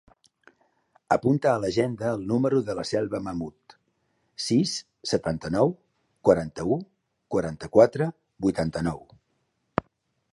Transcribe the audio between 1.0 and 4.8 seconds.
Apunta a l'agenda el número de la Selva Mahmood: sis,